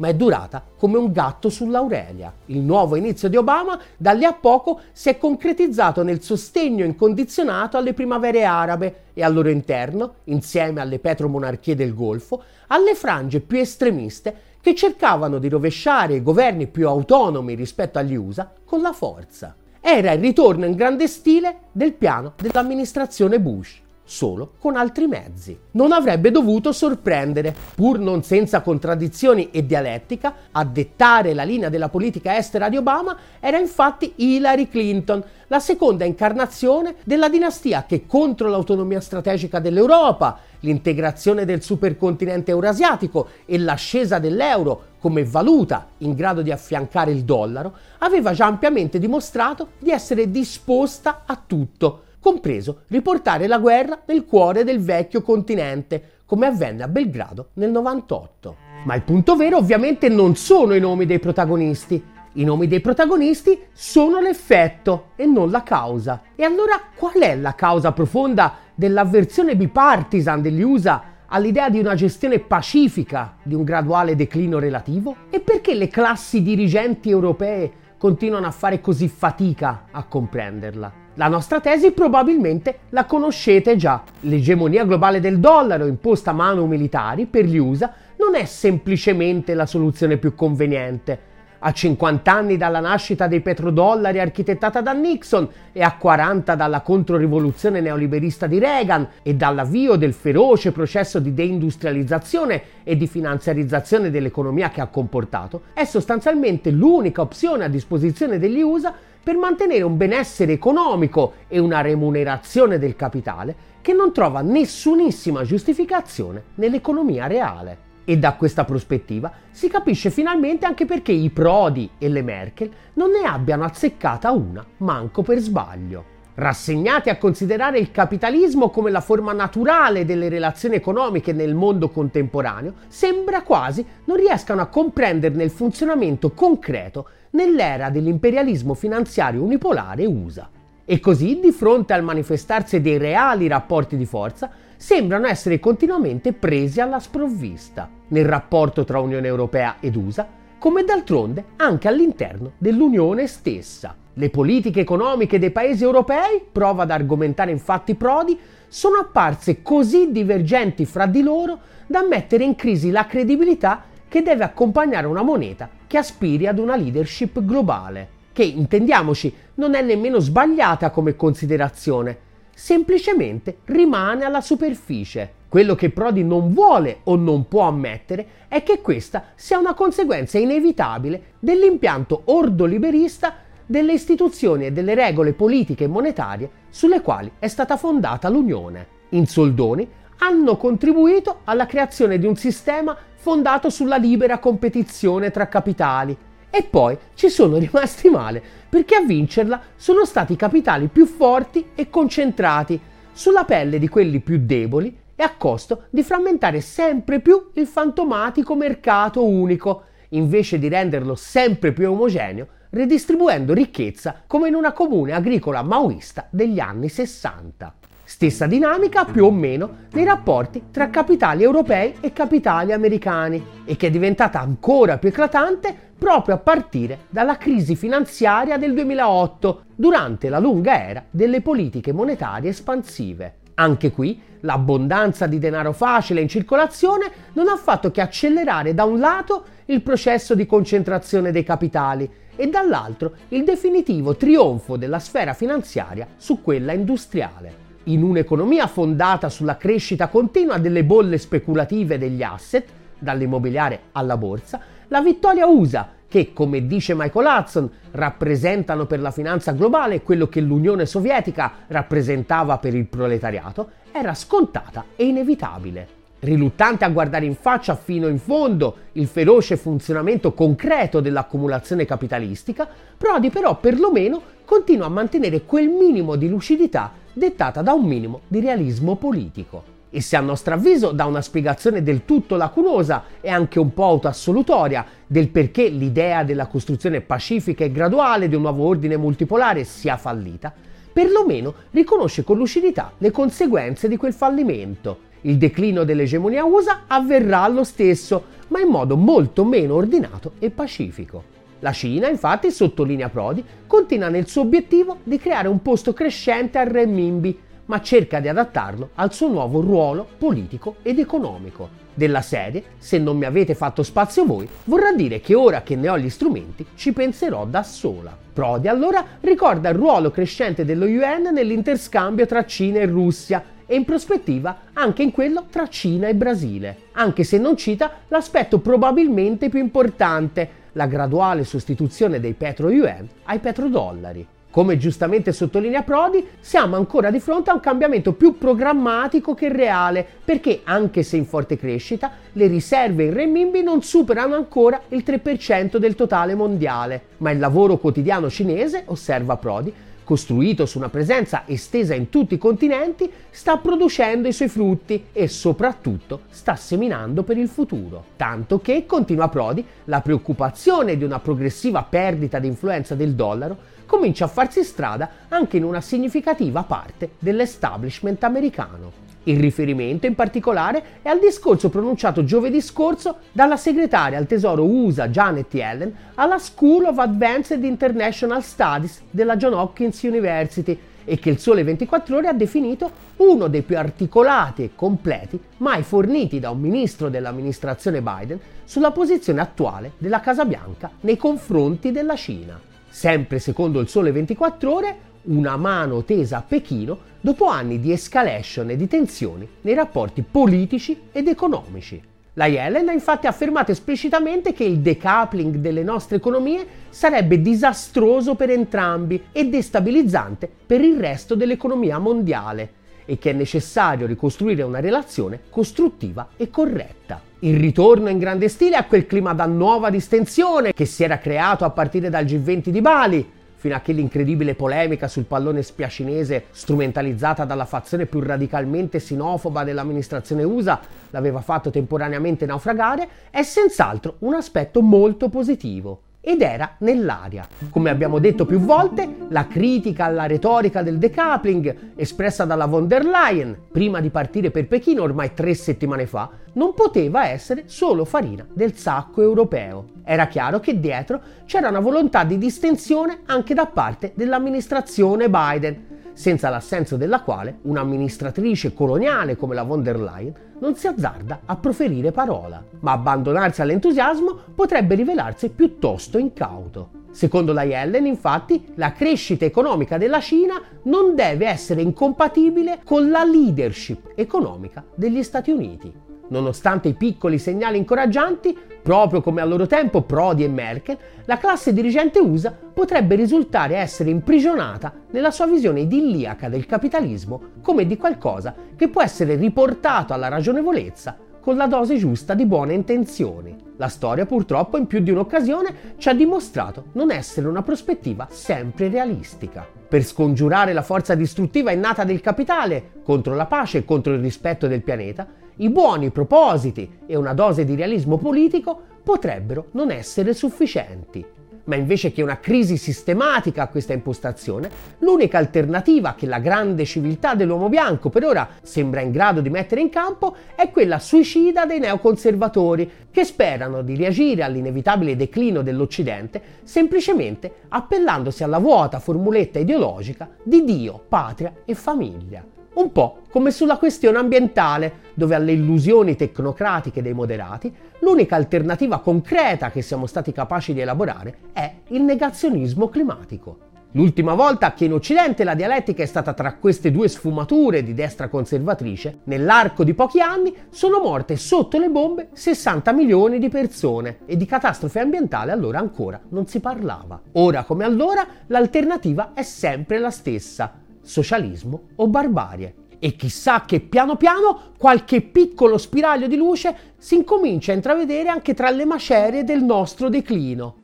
Ma 0.00 0.08
è 0.08 0.14
durata 0.14 0.64
come 0.76 0.96
un 0.98 1.12
gatto 1.12 1.48
sull'Aurelia. 1.50 2.32
Il 2.46 2.60
nuovo 2.60 2.96
inizio 2.96 3.28
di 3.28 3.36
Obama 3.36 3.78
da 3.96 4.12
lì 4.12 4.24
a 4.24 4.32
poco 4.32 4.80
si 4.92 5.10
è 5.10 5.18
concretizzato 5.18 6.02
nel 6.02 6.22
sostegno 6.22 6.84
incondizionato 6.84 7.76
alle 7.76 7.92
primavere 7.92 8.44
arabe 8.44 9.04
e 9.12 9.22
al 9.22 9.34
loro 9.34 9.50
interno, 9.50 10.14
insieme 10.24 10.80
alle 10.80 10.98
petromonarchie 10.98 11.76
del 11.76 11.94
Golfo, 11.94 12.42
alle 12.68 12.94
frange 12.94 13.40
più 13.40 13.58
estremiste 13.58 14.48
che 14.62 14.74
cercavano 14.74 15.38
di 15.38 15.48
rovesciare 15.48 16.14
i 16.14 16.22
governi 16.22 16.66
più 16.66 16.88
autonomi 16.88 17.54
rispetto 17.54 17.98
agli 17.98 18.14
USA 18.14 18.50
con 18.64 18.80
la 18.80 18.92
forza. 18.92 19.54
Era 19.80 20.12
il 20.12 20.20
ritorno 20.20 20.64
in 20.64 20.74
grande 20.74 21.08
stile 21.08 21.56
del 21.72 21.92
piano 21.92 22.32
dell'amministrazione 22.36 23.38
Bush 23.38 23.88
solo 24.10 24.54
con 24.58 24.74
altri 24.74 25.06
mezzi. 25.06 25.56
Non 25.72 25.92
avrebbe 25.92 26.32
dovuto 26.32 26.72
sorprendere, 26.72 27.54
pur 27.76 28.00
non 28.00 28.24
senza 28.24 28.60
contraddizioni 28.60 29.50
e 29.52 29.64
dialettica, 29.64 30.34
a 30.50 30.64
dettare 30.64 31.32
la 31.32 31.44
linea 31.44 31.68
della 31.68 31.88
politica 31.88 32.36
estera 32.36 32.68
di 32.68 32.76
Obama 32.76 33.16
era 33.38 33.56
infatti 33.56 34.14
Hillary 34.16 34.68
Clinton, 34.68 35.22
la 35.46 35.60
seconda 35.60 36.04
incarnazione 36.04 36.96
della 37.04 37.28
dinastia 37.28 37.84
che 37.86 38.04
contro 38.06 38.48
l'autonomia 38.48 39.00
strategica 39.00 39.60
dell'Europa, 39.60 40.38
l'integrazione 40.60 41.44
del 41.44 41.62
supercontinente 41.62 42.50
eurasiatico 42.50 43.28
e 43.46 43.58
l'ascesa 43.58 44.18
dell'euro 44.18 44.88
come 44.98 45.24
valuta 45.24 45.86
in 45.98 46.14
grado 46.14 46.42
di 46.42 46.50
affiancare 46.50 47.12
il 47.12 47.22
dollaro, 47.22 47.72
aveva 47.98 48.32
già 48.32 48.46
ampiamente 48.46 48.98
dimostrato 48.98 49.68
di 49.78 49.90
essere 49.90 50.30
disposta 50.30 51.22
a 51.24 51.40
tutto 51.46 52.02
compreso 52.20 52.82
riportare 52.88 53.46
la 53.46 53.58
guerra 53.58 54.02
nel 54.06 54.24
cuore 54.24 54.62
del 54.62 54.80
vecchio 54.80 55.22
continente, 55.22 56.18
come 56.26 56.46
avvenne 56.46 56.82
a 56.82 56.88
Belgrado 56.88 57.48
nel 57.54 57.70
98. 57.70 58.56
Ma 58.84 58.94
il 58.94 59.02
punto 59.02 59.36
vero 59.36 59.56
ovviamente 59.56 60.08
non 60.08 60.36
sono 60.36 60.74
i 60.74 60.80
nomi 60.80 61.06
dei 61.06 61.18
protagonisti. 61.18 62.02
I 62.34 62.44
nomi 62.44 62.68
dei 62.68 62.80
protagonisti 62.80 63.58
sono 63.72 64.20
l'effetto 64.20 65.08
e 65.16 65.26
non 65.26 65.50
la 65.50 65.62
causa. 65.62 66.22
E 66.36 66.44
allora 66.44 66.80
qual 66.94 67.14
è 67.14 67.34
la 67.36 67.54
causa 67.54 67.92
profonda 67.92 68.54
dell'avversione 68.74 69.56
bipartisan 69.56 70.40
degli 70.40 70.62
USA 70.62 71.02
all'idea 71.26 71.68
di 71.68 71.80
una 71.80 71.94
gestione 71.94 72.38
pacifica 72.38 73.36
di 73.42 73.54
un 73.54 73.64
graduale 73.64 74.14
declino 74.14 74.58
relativo? 74.58 75.16
E 75.30 75.40
perché 75.40 75.74
le 75.74 75.88
classi 75.88 76.40
dirigenti 76.40 77.10
europee 77.10 77.72
continuano 77.98 78.46
a 78.46 78.52
fare 78.52 78.80
così 78.80 79.08
fatica 79.08 79.86
a 79.90 80.04
comprenderla? 80.04 80.92
La 81.20 81.28
nostra 81.28 81.60
tesi 81.60 81.90
probabilmente 81.90 82.78
la 82.88 83.04
conoscete 83.04 83.76
già. 83.76 84.02
L'egemonia 84.20 84.86
globale 84.86 85.20
del 85.20 85.38
dollaro 85.38 85.84
imposta 85.84 86.30
a 86.30 86.32
mano 86.32 86.64
militari 86.64 87.26
per 87.26 87.44
gli 87.44 87.58
USA 87.58 87.92
non 88.16 88.34
è 88.34 88.46
semplicemente 88.46 89.52
la 89.52 89.66
soluzione 89.66 90.16
più 90.16 90.34
conveniente 90.34 91.28
a 91.60 91.72
50 91.72 92.32
anni 92.32 92.56
dalla 92.56 92.80
nascita 92.80 93.26
dei 93.26 93.40
petrodollari 93.40 94.18
architettata 94.18 94.80
da 94.80 94.92
Nixon 94.92 95.48
e 95.72 95.82
a 95.82 95.94
40 95.94 96.54
dalla 96.54 96.80
controrivoluzione 96.80 97.80
neoliberista 97.80 98.46
di 98.46 98.58
Reagan 98.58 99.06
e 99.22 99.34
dall'avvio 99.34 99.96
del 99.96 100.14
feroce 100.14 100.72
processo 100.72 101.18
di 101.18 101.34
deindustrializzazione 101.34 102.62
e 102.82 102.96
di 102.96 103.06
finanziarizzazione 103.06 104.10
dell'economia 104.10 104.70
che 104.70 104.80
ha 104.80 104.86
comportato, 104.86 105.62
è 105.74 105.84
sostanzialmente 105.84 106.70
l'unica 106.70 107.20
opzione 107.20 107.64
a 107.64 107.68
disposizione 107.68 108.38
degli 108.38 108.62
USA 108.62 108.94
per 109.22 109.36
mantenere 109.36 109.82
un 109.82 109.96
benessere 109.96 110.52
economico 110.52 111.34
e 111.48 111.58
una 111.58 111.80
remunerazione 111.80 112.78
del 112.78 112.96
capitale 112.96 113.68
che 113.80 113.92
non 113.92 114.12
trova 114.12 114.40
nessunissima 114.40 115.44
giustificazione 115.44 116.42
nell'economia 116.56 117.26
reale. 117.26 117.88
E 118.04 118.18
da 118.18 118.34
questa 118.34 118.64
prospettiva 118.64 119.30
si 119.50 119.68
capisce 119.68 120.10
finalmente 120.10 120.66
anche 120.66 120.84
perché 120.84 121.12
i 121.12 121.30
Prodi 121.30 121.90
e 121.98 122.08
le 122.08 122.22
Merkel 122.22 122.70
non 122.94 123.10
ne 123.10 123.28
abbiano 123.28 123.64
azzeccata 123.64 124.30
una 124.32 124.64
manco 124.78 125.22
per 125.22 125.38
sbaglio. 125.38 126.18
Rassegnati 126.34 127.10
a 127.10 127.18
considerare 127.18 127.78
il 127.78 127.90
capitalismo 127.90 128.70
come 128.70 128.90
la 128.90 129.00
forma 129.00 129.32
naturale 129.32 130.04
delle 130.04 130.28
relazioni 130.28 130.76
economiche 130.76 131.32
nel 131.32 131.54
mondo 131.54 131.88
contemporaneo, 131.90 132.74
sembra 132.88 133.42
quasi 133.42 133.84
non 134.04 134.16
riescano 134.16 134.62
a 134.62 134.66
comprenderne 134.66 135.42
il 135.42 135.50
funzionamento 135.50 136.30
concreto 136.30 137.08
nell'era 137.30 137.90
dell'imperialismo 137.90 138.74
finanziario 138.74 139.42
unipolare 139.42 140.06
USA. 140.06 140.48
E 140.84 140.98
così, 140.98 141.38
di 141.40 141.52
fronte 141.52 141.92
al 141.92 142.02
manifestarsi 142.02 142.80
dei 142.80 142.98
reali 142.98 143.46
rapporti 143.46 143.96
di 143.96 144.06
forza, 144.06 144.50
sembrano 144.76 145.26
essere 145.26 145.60
continuamente 145.60 146.32
presi 146.32 146.80
alla 146.80 146.98
sprovvista 146.98 147.88
nel 148.08 148.24
rapporto 148.24 148.82
tra 148.84 148.98
Unione 148.98 149.26
Europea 149.26 149.76
ed 149.78 149.94
USA, 149.94 150.26
come 150.58 150.82
d'altronde 150.82 151.44
anche 151.56 151.86
all'interno 151.86 152.52
dell'Unione 152.58 153.26
stessa. 153.26 153.94
Le 154.20 154.28
politiche 154.28 154.80
economiche 154.80 155.38
dei 155.38 155.50
paesi 155.50 155.82
europei, 155.82 156.42
prova 156.52 156.82
ad 156.82 156.90
argomentare 156.90 157.50
infatti 157.50 157.94
Prodi, 157.94 158.38
sono 158.68 158.98
apparse 158.98 159.62
così 159.62 160.12
divergenti 160.12 160.84
fra 160.84 161.06
di 161.06 161.22
loro 161.22 161.58
da 161.86 162.06
mettere 162.06 162.44
in 162.44 162.54
crisi 162.54 162.90
la 162.90 163.06
credibilità 163.06 163.82
che 164.06 164.20
deve 164.20 164.44
accompagnare 164.44 165.06
una 165.06 165.22
moneta 165.22 165.70
che 165.86 165.96
aspiri 165.96 166.46
ad 166.46 166.58
una 166.58 166.76
leadership 166.76 167.42
globale 167.42 168.08
che 168.32 168.42
intendiamoci 168.42 169.34
non 169.54 169.74
è 169.74 169.80
nemmeno 169.80 170.18
sbagliata 170.18 170.90
come 170.90 171.16
considerazione, 171.16 172.18
semplicemente 172.54 173.60
rimane 173.64 174.26
alla 174.26 174.42
superficie. 174.42 175.32
Quello 175.48 175.74
che 175.74 175.88
Prodi 175.88 176.22
non 176.22 176.52
vuole 176.52 176.98
o 177.04 177.16
non 177.16 177.48
può 177.48 177.62
ammettere 177.62 178.26
è 178.48 178.62
che 178.62 178.82
questa 178.82 179.28
sia 179.34 179.56
una 179.56 179.72
conseguenza 179.72 180.36
inevitabile 180.36 181.22
dell'impianto 181.38 182.20
ordoliberista 182.26 183.48
delle 183.70 183.92
istituzioni 183.92 184.66
e 184.66 184.72
delle 184.72 184.96
regole 184.96 185.32
politiche 185.32 185.84
e 185.84 185.86
monetarie 185.86 186.50
sulle 186.70 187.02
quali 187.02 187.30
è 187.38 187.46
stata 187.46 187.76
fondata 187.76 188.28
l'Unione. 188.28 188.98
In 189.10 189.28
soldoni 189.28 189.88
hanno 190.18 190.56
contribuito 190.56 191.42
alla 191.44 191.66
creazione 191.66 192.18
di 192.18 192.26
un 192.26 192.34
sistema 192.34 192.96
fondato 193.14 193.70
sulla 193.70 193.94
libera 193.94 194.40
competizione 194.40 195.30
tra 195.30 195.46
capitali, 195.46 196.16
e 196.50 196.64
poi 196.64 196.98
ci 197.14 197.28
sono 197.28 197.58
rimasti 197.62 198.08
male 198.08 198.42
perché 198.68 198.96
a 198.96 199.02
vincerla 199.02 199.60
sono 199.76 200.04
stati 200.04 200.32
i 200.32 200.36
capitali 200.36 200.88
più 200.88 201.06
forti 201.06 201.66
e 201.76 201.88
concentrati 201.88 202.80
sulla 203.12 203.44
pelle 203.44 203.78
di 203.78 203.86
quelli 203.86 204.18
più 204.18 204.40
deboli 204.42 204.98
e 205.14 205.22
a 205.22 205.36
costo 205.36 205.84
di 205.90 206.02
frammentare 206.02 206.60
sempre 206.60 207.20
più 207.20 207.50
il 207.52 207.68
fantomatico 207.68 208.56
mercato 208.56 209.24
unico, 209.24 209.84
invece 210.08 210.58
di 210.58 210.66
renderlo 210.66 211.14
sempre 211.14 211.72
più 211.72 211.88
omogeneo, 211.88 212.58
redistribuendo 212.70 213.52
ricchezza 213.52 214.22
come 214.26 214.48
in 214.48 214.54
una 214.54 214.72
comune 214.72 215.12
agricola 215.12 215.62
maoista 215.62 216.26
degli 216.30 216.58
anni 216.58 216.88
60. 216.88 217.74
Stessa 218.04 218.46
dinamica 218.46 219.04
più 219.04 219.24
o 219.24 219.30
meno 219.30 219.86
nei 219.92 220.04
rapporti 220.04 220.64
tra 220.72 220.90
capitali 220.90 221.44
europei 221.44 221.94
e 222.00 222.12
capitali 222.12 222.72
americani 222.72 223.44
e 223.64 223.76
che 223.76 223.86
è 223.86 223.90
diventata 223.90 224.40
ancora 224.40 224.98
più 224.98 225.10
eclatante 225.10 225.72
proprio 225.96 226.34
a 226.34 226.38
partire 226.38 227.00
dalla 227.08 227.36
crisi 227.36 227.76
finanziaria 227.76 228.56
del 228.56 228.74
2008, 228.74 229.64
durante 229.76 230.28
la 230.28 230.38
lunga 230.38 230.88
era 230.88 231.04
delle 231.08 231.40
politiche 231.40 231.92
monetarie 231.92 232.50
espansive. 232.50 233.34
Anche 233.54 233.92
qui 233.92 234.20
l'abbondanza 234.40 235.26
di 235.26 235.38
denaro 235.38 235.72
facile 235.72 236.22
in 236.22 236.28
circolazione 236.28 237.12
non 237.34 237.48
ha 237.48 237.56
fatto 237.56 237.90
che 237.90 238.00
accelerare 238.00 238.72
da 238.74 238.84
un 238.84 238.98
lato 238.98 239.44
il 239.66 239.82
processo 239.82 240.34
di 240.34 240.46
concentrazione 240.46 241.30
dei 241.30 241.44
capitali 241.44 242.10
e 242.36 242.48
dall'altro 242.48 243.12
il 243.28 243.44
definitivo 243.44 244.16
trionfo 244.16 244.76
della 244.76 244.98
sfera 244.98 245.34
finanziaria 245.34 246.06
su 246.16 246.42
quella 246.42 246.72
industriale 246.72 247.68
in 247.84 248.02
un'economia 248.02 248.66
fondata 248.66 249.28
sulla 249.28 249.56
crescita 249.56 250.08
continua 250.08 250.58
delle 250.58 250.84
bolle 250.84 251.18
speculative 251.18 251.98
degli 251.98 252.22
asset, 252.22 252.66
dall'immobiliare 252.98 253.80
alla 253.92 254.16
borsa, 254.16 254.60
la 254.88 255.00
vittoria 255.00 255.46
USA, 255.46 255.88
che 256.06 256.32
come 256.32 256.66
dice 256.66 256.94
Michael 256.94 257.26
Hudson 257.26 257.70
rappresentano 257.92 258.86
per 258.86 259.00
la 259.00 259.10
finanza 259.10 259.52
globale 259.52 260.02
quello 260.02 260.28
che 260.28 260.40
l'Unione 260.40 260.84
Sovietica 260.84 261.52
rappresentava 261.68 262.58
per 262.58 262.74
il 262.74 262.86
proletariato, 262.86 263.70
era 263.92 264.14
scontata 264.14 264.84
e 264.96 265.06
inevitabile. 265.06 265.99
Riluttante 266.20 266.84
a 266.84 266.90
guardare 266.90 267.24
in 267.24 267.34
faccia 267.34 267.74
fino 267.74 268.06
in 268.06 268.18
fondo 268.18 268.76
il 268.92 269.06
feroce 269.06 269.56
funzionamento 269.56 270.34
concreto 270.34 271.00
dell'accumulazione 271.00 271.86
capitalistica, 271.86 272.68
Prodi 272.96 273.30
però 273.30 273.58
perlomeno 273.58 274.20
continua 274.44 274.84
a 274.84 274.90
mantenere 274.90 275.44
quel 275.46 275.68
minimo 275.68 276.16
di 276.16 276.28
lucidità 276.28 276.92
dettata 277.10 277.62
da 277.62 277.72
un 277.72 277.86
minimo 277.86 278.20
di 278.28 278.40
realismo 278.40 278.96
politico. 278.96 279.78
E 279.88 280.02
se 280.02 280.14
a 280.16 280.20
nostro 280.20 280.52
avviso 280.52 280.92
dà 280.92 281.06
una 281.06 281.22
spiegazione 281.22 281.82
del 281.82 282.04
tutto 282.04 282.36
lacunosa 282.36 283.04
e 283.22 283.30
anche 283.30 283.58
un 283.58 283.72
po' 283.72 283.86
autoassolutoria 283.86 284.84
del 285.06 285.30
perché 285.30 285.68
l'idea 285.68 286.22
della 286.22 286.48
costruzione 286.48 287.00
pacifica 287.00 287.64
e 287.64 287.72
graduale 287.72 288.28
di 288.28 288.34
un 288.34 288.42
nuovo 288.42 288.66
ordine 288.66 288.98
multipolare 288.98 289.64
sia 289.64 289.96
fallita, 289.96 290.52
perlomeno 290.92 291.54
riconosce 291.70 292.24
con 292.24 292.36
lucidità 292.36 292.92
le 292.98 293.10
conseguenze 293.10 293.88
di 293.88 293.96
quel 293.96 294.12
fallimento. 294.12 295.08
Il 295.22 295.36
declino 295.36 295.84
dell'egemonia 295.84 296.44
USA 296.44 296.84
avverrà 296.86 297.46
lo 297.48 297.64
stesso, 297.64 298.24
ma 298.48 298.60
in 298.60 298.68
modo 298.68 298.96
molto 298.96 299.44
meno 299.44 299.74
ordinato 299.74 300.32
e 300.38 300.50
pacifico. 300.50 301.38
La 301.58 301.72
Cina, 301.72 302.08
infatti, 302.08 302.50
sottolinea 302.50 303.10
Prodi, 303.10 303.44
continua 303.66 304.08
nel 304.08 304.26
suo 304.26 304.42
obiettivo 304.42 304.98
di 305.02 305.18
creare 305.18 305.48
un 305.48 305.60
posto 305.60 305.92
crescente 305.92 306.56
al 306.56 306.68
renminbi, 306.68 307.38
ma 307.66 307.82
cerca 307.82 308.18
di 308.18 308.28
adattarlo 308.28 308.90
al 308.94 309.12
suo 309.12 309.28
nuovo 309.28 309.60
ruolo 309.60 310.06
politico 310.16 310.76
ed 310.82 310.98
economico. 310.98 311.68
Della 311.92 312.22
serie, 312.22 312.64
se 312.78 312.98
non 312.98 313.18
mi 313.18 313.26
avete 313.26 313.54
fatto 313.54 313.82
spazio 313.82 314.24
voi, 314.24 314.48
vorrà 314.64 314.92
dire 314.92 315.20
che 315.20 315.34
ora 315.34 315.60
che 315.60 315.76
ne 315.76 315.90
ho 315.90 315.98
gli 315.98 316.08
strumenti 316.08 316.64
ci 316.74 316.92
penserò 316.92 317.44
da 317.44 317.62
sola. 317.62 318.16
Prodi 318.32 318.68
allora 318.68 319.04
ricorda 319.20 319.68
il 319.68 319.74
ruolo 319.74 320.10
crescente 320.10 320.64
dello 320.64 320.86
UN 320.86 321.28
nell'interscambio 321.30 322.24
tra 322.24 322.46
Cina 322.46 322.78
e 322.78 322.86
Russia 322.86 323.44
e 323.70 323.76
in 323.76 323.84
prospettiva 323.84 324.62
anche 324.72 325.04
in 325.04 325.12
quello 325.12 325.44
tra 325.48 325.68
Cina 325.68 326.08
e 326.08 326.16
Brasile, 326.16 326.76
anche 326.90 327.22
se 327.22 327.38
non 327.38 327.56
cita 327.56 327.98
l'aspetto 328.08 328.58
probabilmente 328.58 329.48
più 329.48 329.60
importante, 329.60 330.58
la 330.72 330.86
graduale 330.86 331.44
sostituzione 331.44 332.18
dei 332.18 332.32
petro-yuan 332.32 333.08
ai 333.26 333.38
petrodollari. 333.38 334.26
Come 334.50 334.76
giustamente 334.76 335.30
sottolinea 335.30 335.82
Prodi, 335.82 336.26
siamo 336.40 336.74
ancora 336.74 337.12
di 337.12 337.20
fronte 337.20 337.50
a 337.50 337.54
un 337.54 337.60
cambiamento 337.60 338.14
più 338.14 338.38
programmatico 338.38 339.34
che 339.34 339.48
reale, 339.48 340.04
perché 340.24 340.62
anche 340.64 341.04
se 341.04 341.16
in 341.16 341.24
forte 341.24 341.56
crescita, 341.56 342.10
le 342.32 342.48
riserve 342.48 343.04
in 343.04 343.12
renminbi 343.12 343.62
non 343.62 343.84
superano 343.84 344.34
ancora 344.34 344.80
il 344.88 345.04
3% 345.06 345.76
del 345.76 345.94
totale 345.94 346.34
mondiale. 346.34 347.02
Ma 347.18 347.30
il 347.30 347.38
lavoro 347.38 347.76
quotidiano 347.76 348.28
cinese, 348.28 348.82
osserva 348.86 349.36
Prodi, 349.36 349.72
costruito 350.10 350.66
su 350.66 350.78
una 350.78 350.88
presenza 350.88 351.44
estesa 351.46 351.94
in 351.94 352.08
tutti 352.08 352.34
i 352.34 352.38
continenti, 352.38 353.08
sta 353.30 353.58
producendo 353.58 354.26
i 354.26 354.32
suoi 354.32 354.48
frutti 354.48 355.04
e 355.12 355.28
soprattutto 355.28 356.22
sta 356.30 356.56
seminando 356.56 357.22
per 357.22 357.38
il 357.38 357.46
futuro. 357.46 358.06
Tanto 358.16 358.60
che, 358.60 358.86
continua 358.86 359.28
Prodi, 359.28 359.64
la 359.84 360.00
preoccupazione 360.00 360.96
di 360.96 361.04
una 361.04 361.20
progressiva 361.20 361.84
perdita 361.84 362.40
di 362.40 362.48
influenza 362.48 362.96
del 362.96 363.14
dollaro 363.14 363.56
comincia 363.86 364.24
a 364.24 364.28
farsi 364.28 364.64
strada 364.64 365.10
anche 365.28 365.58
in 365.58 365.62
una 365.62 365.80
significativa 365.80 366.64
parte 366.64 367.10
dell'establishment 367.20 368.24
americano. 368.24 369.09
Il 369.24 369.38
riferimento 369.38 370.06
in 370.06 370.14
particolare 370.14 370.82
è 371.02 371.08
al 371.08 371.18
discorso 371.18 371.68
pronunciato 371.68 372.24
giovedì 372.24 372.62
scorso 372.62 373.16
dalla 373.32 373.58
segretaria 373.58 374.16
al 374.16 374.26
Tesoro 374.26 374.64
USA 374.64 375.08
Janet 375.08 375.52
Yellen 375.52 375.94
alla 376.14 376.38
School 376.38 376.84
of 376.84 376.98
Advanced 376.98 377.62
International 377.62 378.42
Studies 378.42 379.02
della 379.10 379.36
John 379.36 379.52
Hopkins 379.52 380.02
University 380.02 380.78
e 381.04 381.18
che 381.18 381.30
il 381.30 381.38
Sole 381.38 381.64
24 381.64 382.16
Ore 382.16 382.28
ha 382.28 382.32
definito 382.32 382.90
uno 383.16 383.48
dei 383.48 383.62
più 383.62 383.76
articolati 383.76 384.62
e 384.62 384.70
completi 384.74 385.38
mai 385.58 385.82
forniti 385.82 386.40
da 386.40 386.50
un 386.50 386.60
ministro 386.60 387.10
dell'amministrazione 387.10 388.00
Biden 388.00 388.40
sulla 388.64 388.90
posizione 388.90 389.40
attuale 389.40 389.92
della 389.98 390.20
Casa 390.20 390.46
Bianca 390.46 390.90
nei 391.00 391.16
confronti 391.18 391.92
della 391.92 392.16
Cina. 392.16 392.58
Sempre 392.88 393.38
secondo 393.38 393.80
il 393.80 393.88
Sole 393.88 394.12
24 394.12 394.74
Ore, 394.74 394.98
una 395.24 395.56
mano 395.56 396.04
tesa 396.04 396.38
a 396.38 396.44
Pechino 396.46 397.08
dopo 397.20 397.46
anni 397.46 397.80
di 397.80 397.92
escalation 397.92 398.70
e 398.70 398.76
di 398.76 398.88
tensioni 398.88 399.48
nei 399.62 399.74
rapporti 399.74 400.22
politici 400.22 400.98
ed 401.12 401.28
economici. 401.28 402.02
La 402.34 402.46
Yellen 402.46 402.88
ha 402.88 402.92
infatti 402.92 403.26
affermato 403.26 403.72
esplicitamente 403.72 404.52
che 404.52 404.64
il 404.64 404.78
decoupling 404.78 405.56
delle 405.56 405.82
nostre 405.82 406.16
economie 406.16 406.64
sarebbe 406.88 407.42
disastroso 407.42 408.34
per 408.34 408.50
entrambi 408.50 409.24
e 409.32 409.48
destabilizzante 409.48 410.48
per 410.66 410.80
il 410.80 410.98
resto 410.98 411.34
dell'economia 411.34 411.98
mondiale 411.98 412.78
e 413.04 413.18
che 413.18 413.30
è 413.30 413.32
necessario 413.32 414.06
ricostruire 414.06 414.62
una 414.62 414.78
relazione 414.78 415.40
costruttiva 415.50 416.28
e 416.36 416.48
corretta. 416.48 417.20
Il 417.40 417.58
ritorno 417.58 418.08
in 418.08 418.18
grande 418.18 418.48
stile 418.48 418.76
a 418.76 418.84
quel 418.84 419.06
clima 419.06 419.34
da 419.34 419.46
nuova 419.46 419.90
distensione 419.90 420.72
che 420.72 420.84
si 420.84 421.02
era 421.02 421.18
creato 421.18 421.64
a 421.64 421.70
partire 421.70 422.08
dal 422.08 422.24
G20 422.24 422.68
di 422.68 422.80
Bali, 422.80 423.30
fino 423.60 423.74
a 423.74 423.80
che 423.80 423.92
l'incredibile 423.92 424.54
polemica 424.54 425.06
sul 425.06 425.26
pallone 425.26 425.60
spiacinese 425.60 426.46
strumentalizzata 426.50 427.44
dalla 427.44 427.66
fazione 427.66 428.06
più 428.06 428.20
radicalmente 428.20 428.98
sinofoba 428.98 429.64
dell'amministrazione 429.64 430.44
USA 430.44 430.80
l'aveva 431.10 431.42
fatto 431.42 431.68
temporaneamente 431.68 432.46
naufragare, 432.46 433.06
è 433.28 433.42
senz'altro 433.42 434.16
un 434.20 434.32
aspetto 434.32 434.80
molto 434.80 435.28
positivo 435.28 436.00
ed 436.20 436.42
era 436.42 436.76
nell'aria. 436.78 437.46
Come 437.70 437.90
abbiamo 437.90 438.18
detto 438.18 438.44
più 438.44 438.58
volte, 438.58 439.16
la 439.28 439.46
critica 439.46 440.04
alla 440.04 440.26
retorica 440.26 440.82
del 440.82 440.98
decoupling 440.98 441.92
espressa 441.96 442.44
dalla 442.44 442.66
von 442.66 442.86
der 442.86 443.04
Leyen 443.04 443.56
prima 443.72 444.00
di 444.00 444.10
partire 444.10 444.50
per 444.50 444.66
Pechino 444.66 445.02
ormai 445.02 445.32
tre 445.32 445.54
settimane 445.54 446.06
fa 446.06 446.30
non 446.54 446.74
poteva 446.74 447.26
essere 447.26 447.64
solo 447.66 448.04
farina 448.04 448.46
del 448.52 448.76
sacco 448.76 449.22
europeo. 449.22 449.98
Era 450.04 450.26
chiaro 450.26 450.60
che 450.60 450.78
dietro 450.78 451.20
c'era 451.46 451.68
una 451.68 451.80
volontà 451.80 452.24
di 452.24 452.36
distensione 452.36 453.20
anche 453.26 453.54
da 453.54 453.66
parte 453.66 454.12
dell'amministrazione 454.14 455.30
Biden 455.30 455.89
senza 456.12 456.48
l'assenso 456.48 456.96
della 456.96 457.22
quale 457.22 457.58
un'amministratrice 457.62 458.72
coloniale 458.74 459.36
come 459.36 459.54
la 459.54 459.62
von 459.62 459.82
der 459.82 459.98
Leyen 459.98 460.34
non 460.60 460.74
si 460.76 460.86
azzarda 460.86 461.40
a 461.46 461.56
proferire 461.56 462.12
parola, 462.12 462.62
ma 462.80 462.92
abbandonarsi 462.92 463.62
all'entusiasmo 463.62 464.38
potrebbe 464.54 464.94
rivelarsi 464.94 465.48
piuttosto 465.48 466.18
incauto. 466.18 466.99
Secondo 467.10 467.52
la 467.52 467.64
Yellen, 467.64 468.06
infatti, 468.06 468.72
la 468.76 468.92
crescita 468.92 469.44
economica 469.44 469.98
della 469.98 470.20
Cina 470.20 470.60
non 470.84 471.14
deve 471.14 471.46
essere 471.46 471.82
incompatibile 471.82 472.80
con 472.84 473.10
la 473.10 473.24
leadership 473.24 474.12
economica 474.14 474.84
degli 474.94 475.22
Stati 475.22 475.50
Uniti. 475.50 475.92
Nonostante 476.28 476.86
i 476.86 476.94
piccoli 476.94 477.38
segnali 477.38 477.76
incoraggianti, 477.76 478.56
proprio 478.80 479.20
come 479.20 479.40
a 479.40 479.44
loro 479.44 479.66
tempo 479.66 480.02
Prodi 480.02 480.44
e 480.44 480.48
Merkel, 480.48 480.96
la 481.24 481.38
classe 481.38 481.72
dirigente 481.72 482.20
USA 482.20 482.56
potrebbe 482.72 483.16
risultare 483.16 483.76
essere 483.76 484.10
imprigionata 484.10 484.92
nella 485.10 485.32
sua 485.32 485.46
visione 485.46 485.80
idilliaca 485.80 486.48
del 486.48 486.66
capitalismo 486.66 487.42
come 487.62 487.84
di 487.84 487.96
qualcosa 487.96 488.54
che 488.76 488.88
può 488.88 489.02
essere 489.02 489.34
riportato 489.34 490.12
alla 490.12 490.28
ragionevolezza 490.28 491.18
con 491.40 491.56
la 491.56 491.66
dose 491.66 491.96
giusta 491.96 492.34
di 492.34 492.46
buone 492.46 492.74
intenzioni. 492.74 493.56
La 493.76 493.88
storia 493.88 494.26
purtroppo 494.26 494.76
in 494.76 494.86
più 494.86 495.00
di 495.00 495.10
un'occasione 495.10 495.94
ci 495.96 496.08
ha 496.08 496.14
dimostrato 496.14 496.86
non 496.92 497.10
essere 497.10 497.48
una 497.48 497.62
prospettiva 497.62 498.28
sempre 498.30 498.88
realistica. 498.88 499.66
Per 499.88 500.04
scongiurare 500.04 500.72
la 500.72 500.82
forza 500.82 501.14
distruttiva 501.14 501.72
innata 501.72 502.04
del 502.04 502.20
capitale 502.20 503.00
contro 503.02 503.34
la 503.34 503.46
pace 503.46 503.78
e 503.78 503.84
contro 503.84 504.12
il 504.12 504.20
rispetto 504.20 504.66
del 504.66 504.82
pianeta, 504.82 505.26
i 505.56 505.70
buoni 505.70 506.10
propositi 506.10 506.98
e 507.06 507.16
una 507.16 507.34
dose 507.34 507.64
di 507.64 507.74
realismo 507.74 508.18
politico 508.18 508.80
potrebbero 509.02 509.66
non 509.72 509.90
essere 509.90 510.34
sufficienti. 510.34 511.24
Ma 511.70 511.76
invece 511.76 512.10
che 512.10 512.20
una 512.20 512.40
crisi 512.40 512.76
sistematica 512.76 513.62
a 513.62 513.68
questa 513.68 513.92
impostazione, 513.92 514.68
l'unica 514.98 515.38
alternativa 515.38 516.14
che 516.14 516.26
la 516.26 516.40
grande 516.40 516.84
civiltà 516.84 517.36
dell'uomo 517.36 517.68
bianco 517.68 518.08
per 518.10 518.24
ora 518.24 518.48
sembra 518.60 519.02
in 519.02 519.12
grado 519.12 519.40
di 519.40 519.50
mettere 519.50 519.80
in 519.80 519.88
campo 519.88 520.34
è 520.56 520.68
quella 520.72 520.98
suicida 520.98 521.66
dei 521.66 521.78
neoconservatori, 521.78 522.90
che 523.12 523.24
sperano 523.24 523.82
di 523.82 523.94
reagire 523.94 524.42
all'inevitabile 524.42 525.14
declino 525.14 525.62
dell'Occidente 525.62 526.42
semplicemente 526.64 527.52
appellandosi 527.68 528.42
alla 528.42 528.58
vuota 528.58 528.98
formuletta 528.98 529.60
ideologica 529.60 530.28
di 530.42 530.64
Dio, 530.64 531.00
patria 531.08 531.52
e 531.64 531.74
famiglia. 531.76 532.59
Un 532.72 532.92
po' 532.92 533.22
come 533.30 533.50
sulla 533.50 533.78
questione 533.78 534.18
ambientale, 534.18 535.08
dove 535.14 535.34
alle 535.34 535.52
illusioni 535.52 536.16
tecnocratiche 536.16 537.02
dei 537.02 537.12
moderati 537.12 537.72
l'unica 538.00 538.36
alternativa 538.36 539.00
concreta 539.00 539.70
che 539.70 539.82
siamo 539.82 540.06
stati 540.06 540.32
capaci 540.32 540.72
di 540.72 540.80
elaborare 540.80 541.36
è 541.52 541.72
il 541.88 542.02
negazionismo 542.02 542.88
climatico. 542.88 543.68
L'ultima 543.94 544.34
volta 544.34 544.72
che 544.72 544.84
in 544.84 544.92
Occidente 544.92 545.42
la 545.42 545.56
dialettica 545.56 546.04
è 546.04 546.06
stata 546.06 546.32
tra 546.32 546.54
queste 546.54 546.92
due 546.92 547.08
sfumature 547.08 547.82
di 547.82 547.92
destra 547.92 548.28
conservatrice, 548.28 549.22
nell'arco 549.24 549.82
di 549.82 549.94
pochi 549.94 550.20
anni 550.20 550.54
sono 550.70 551.00
morte 551.00 551.36
sotto 551.36 551.76
le 551.76 551.88
bombe 551.88 552.28
60 552.32 552.92
milioni 552.92 553.40
di 553.40 553.48
persone 553.48 554.18
e 554.26 554.36
di 554.36 554.46
catastrofe 554.46 555.00
ambientale 555.00 555.50
allora 555.50 555.80
ancora 555.80 556.20
non 556.28 556.46
si 556.46 556.60
parlava. 556.60 557.20
Ora 557.32 557.64
come 557.64 557.84
allora 557.84 558.24
l'alternativa 558.46 559.32
è 559.34 559.42
sempre 559.42 559.98
la 559.98 560.10
stessa, 560.10 560.79
socialismo 561.02 561.88
o 561.96 562.06
barbarie. 562.08 562.74
E 562.98 563.16
chissà 563.16 563.64
che 563.64 563.80
piano 563.80 564.16
piano 564.16 564.72
qualche 564.76 565.22
piccolo 565.22 565.78
spiraglio 565.78 566.26
di 566.26 566.36
luce 566.36 566.94
si 566.98 567.14
incomincia 567.14 567.72
a 567.72 567.76
intravedere 567.76 568.28
anche 568.28 568.52
tra 568.52 568.68
le 568.70 568.84
macerie 568.84 569.42
del 569.42 569.62
nostro 569.62 570.08
declino. 570.08 570.76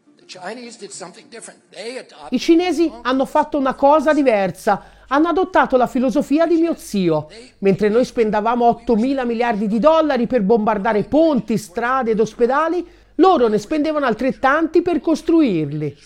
I 2.30 2.38
cinesi 2.38 2.90
hanno 3.02 3.26
fatto 3.26 3.58
una 3.58 3.74
cosa 3.74 4.12
diversa, 4.12 4.82
hanno 5.08 5.28
adottato 5.28 5.76
la 5.76 5.86
filosofia 5.86 6.46
di 6.46 6.56
mio 6.56 6.74
zio. 6.74 7.28
Mentre 7.58 7.88
noi 7.88 8.04
spendavamo 8.04 8.64
8 8.64 8.96
mila 8.96 9.24
miliardi 9.24 9.68
di 9.68 9.78
dollari 9.78 10.26
per 10.26 10.42
bombardare 10.42 11.04
ponti, 11.04 11.56
strade 11.56 12.10
ed 12.10 12.20
ospedali, 12.20 12.84
loro 13.16 13.46
ne 13.46 13.58
spendevano 13.58 14.06
altrettanti 14.06 14.82
per 14.82 15.00
costruirli. 15.00 15.96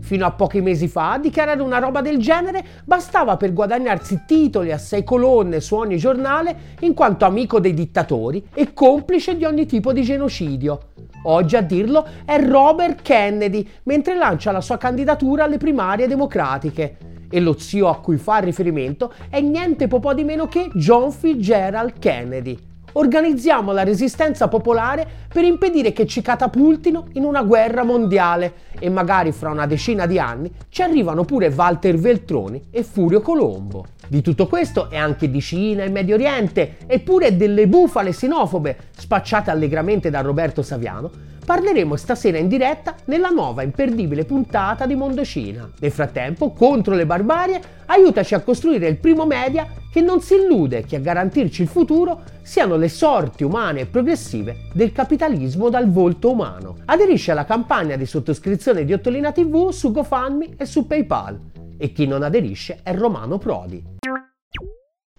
Fino 0.00 0.26
a 0.26 0.32
pochi 0.32 0.60
mesi 0.60 0.88
fa, 0.88 1.18
dichiarare 1.18 1.62
una 1.62 1.78
roba 1.78 2.00
del 2.00 2.18
genere 2.18 2.64
bastava 2.84 3.36
per 3.36 3.52
guadagnarsi 3.52 4.22
titoli 4.26 4.72
a 4.72 4.78
sei 4.78 5.04
colonne 5.04 5.60
su 5.60 5.74
ogni 5.76 5.96
giornale 5.96 6.76
in 6.80 6.94
quanto 6.94 7.24
amico 7.24 7.60
dei 7.60 7.74
dittatori 7.74 8.46
e 8.54 8.72
complice 8.72 9.36
di 9.36 9.44
ogni 9.44 9.66
tipo 9.66 9.92
di 9.92 10.02
genocidio. 10.02 10.90
Oggi 11.24 11.56
a 11.56 11.60
dirlo 11.60 12.06
è 12.24 12.40
Robert 12.44 13.02
Kennedy, 13.02 13.68
mentre 13.84 14.16
lancia 14.16 14.50
la 14.50 14.60
sua 14.60 14.76
candidatura 14.76 15.44
alle 15.44 15.58
primarie 15.58 16.08
democratiche. 16.08 16.96
E 17.30 17.40
lo 17.40 17.56
zio 17.58 17.88
a 17.88 17.98
cui 18.00 18.16
fa 18.16 18.38
riferimento 18.38 19.12
è 19.30 19.40
niente 19.40 19.86
po' 19.86 20.12
di 20.14 20.24
meno 20.24 20.46
che 20.48 20.68
John 20.74 21.12
Fitzgerald 21.12 21.98
Kennedy. 21.98 22.71
Organizziamo 22.94 23.72
la 23.72 23.84
resistenza 23.84 24.48
popolare 24.48 25.06
per 25.32 25.44
impedire 25.44 25.92
che 25.92 26.06
ci 26.06 26.20
catapultino 26.20 27.06
in 27.12 27.24
una 27.24 27.42
guerra 27.42 27.84
mondiale 27.84 28.52
e 28.78 28.90
magari 28.90 29.32
fra 29.32 29.50
una 29.50 29.66
decina 29.66 30.06
di 30.06 30.18
anni 30.18 30.50
ci 30.68 30.82
arrivano 30.82 31.24
pure 31.24 31.48
Walter 31.48 31.96
Veltroni 31.96 32.66
e 32.70 32.82
Furio 32.82 33.22
Colombo. 33.22 33.86
Di 34.08 34.20
tutto 34.20 34.46
questo 34.46 34.90
e 34.90 34.96
anche 34.96 35.30
di 35.30 35.40
Cina 35.40 35.84
e 35.84 35.88
Medio 35.88 36.16
Oriente, 36.16 36.76
eppure 36.86 37.36
delle 37.36 37.66
bufale 37.66 38.12
sinofobe 38.12 38.76
spacciate 38.94 39.50
allegramente 39.50 40.10
da 40.10 40.20
Roberto 40.20 40.60
Saviano, 40.60 41.10
parleremo 41.44 41.96
stasera 41.96 42.38
in 42.38 42.48
diretta 42.48 42.94
nella 43.06 43.28
nuova 43.28 43.62
imperdibile 43.62 44.24
puntata 44.24 44.86
di 44.86 44.94
Mondocina. 44.94 45.70
Nel 45.78 45.90
frattempo, 45.90 46.52
contro 46.52 46.94
le 46.94 47.06
barbarie, 47.06 47.60
aiutaci 47.86 48.34
a 48.34 48.40
costruire 48.40 48.88
il 48.88 48.98
primo 48.98 49.26
media 49.26 49.66
che 49.90 50.00
non 50.00 50.20
si 50.20 50.34
illude 50.34 50.84
che 50.84 50.96
a 50.96 51.00
garantirci 51.00 51.62
il 51.62 51.68
futuro 51.68 52.22
siano 52.42 52.76
le 52.76 52.88
sorti 52.88 53.44
umane 53.44 53.80
e 53.80 53.86
progressive 53.86 54.68
del 54.72 54.92
capitalismo 54.92 55.68
dal 55.68 55.90
volto 55.90 56.30
umano. 56.30 56.78
Aderisci 56.86 57.30
alla 57.30 57.44
campagna 57.44 57.96
di 57.96 58.06
sottoscrizione 58.06 58.84
di 58.84 58.92
Ottolina 58.92 59.32
TV 59.32 59.70
su 59.70 59.92
GoFundMe 59.92 60.54
e 60.56 60.64
su 60.64 60.86
PayPal. 60.86 61.38
E 61.76 61.92
chi 61.92 62.06
non 62.06 62.22
aderisce 62.22 62.80
è 62.82 62.94
Romano 62.94 63.38
Prodi. 63.38 63.82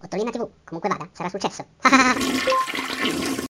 Ottolina 0.02 0.30
TV, 0.30 0.48
comunque 0.64 0.88
vada, 0.88 1.08
sarà 1.12 1.28
successo. 1.28 1.64